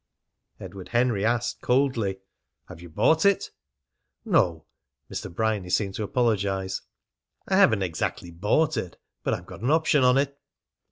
[0.59, 2.17] Edward Henry asked coldly:
[2.69, 3.51] "Have you bought it?"
[4.25, 4.65] "No,"
[5.11, 5.31] Mr.
[5.31, 6.81] Bryany seemed to apologise,
[7.47, 10.39] "I haven't exactly bought it; but I've got an option on it."